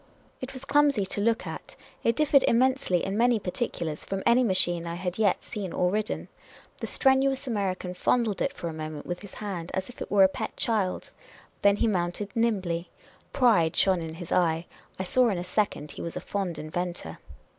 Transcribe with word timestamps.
It 0.41 0.51
was 0.53 0.65
clumsy 0.65 1.05
to 1.05 1.21
look 1.21 1.45
at. 1.45 1.75
It 2.03 2.15
differed 2.15 2.41
immensely, 2.47 3.05
in 3.05 3.15
many 3.15 3.37
particulars, 3.37 4.03
from 4.03 4.23
any 4.25 4.43
machine 4.43 4.87
I 4.87 4.95
had 4.95 5.19
yet 5.19 5.43
seen 5.43 5.71
or 5.71 5.91
ridden. 5.91 6.27
The 6.79 6.87
strenuous 6.87 7.45
American 7.45 7.93
fondled 7.93 8.41
it 8.41 8.51
for 8.51 8.67
a 8.67 8.73
moment 8.73 9.05
with 9.05 9.21
his 9.21 9.35
hand, 9.35 9.69
as 9.75 9.89
if 9.89 10.01
it 10.01 10.09
were 10.09 10.23
a 10.23 10.27
pet 10.27 10.57
child. 10.57 11.11
Then 11.61 11.75
he 11.75 11.87
mounted 11.87 12.35
nimbly. 12.35 12.89
Pride 13.31 13.75
shone 13.75 14.01
in 14.01 14.15
his 14.15 14.31
eye. 14.31 14.65
I 14.97 15.03
saw 15.03 15.29
in 15.29 15.37
a 15.37 15.43
second 15.43 15.91
he 15.91 16.01
was 16.01 16.15
a 16.15 16.19
fond 16.19 16.57
inventor. 16.57 17.19